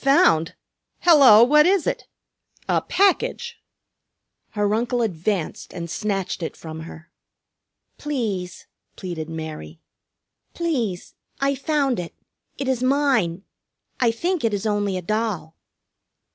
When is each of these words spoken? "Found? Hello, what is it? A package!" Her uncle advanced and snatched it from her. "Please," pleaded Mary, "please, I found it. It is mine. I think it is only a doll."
"Found? 0.00 0.54
Hello, 1.00 1.42
what 1.42 1.64
is 1.64 1.86
it? 1.86 2.06
A 2.68 2.82
package!" 2.82 3.56
Her 4.50 4.74
uncle 4.74 5.00
advanced 5.00 5.72
and 5.72 5.88
snatched 5.88 6.42
it 6.42 6.54
from 6.54 6.80
her. 6.80 7.10
"Please," 7.96 8.66
pleaded 8.96 9.30
Mary, 9.30 9.80
"please, 10.52 11.14
I 11.40 11.54
found 11.54 11.98
it. 11.98 12.12
It 12.58 12.68
is 12.68 12.82
mine. 12.82 13.44
I 13.98 14.10
think 14.10 14.44
it 14.44 14.52
is 14.52 14.66
only 14.66 14.98
a 14.98 15.02
doll." 15.02 15.56